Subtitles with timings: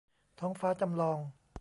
[0.39, 1.19] ท้องฟ้าจำลอง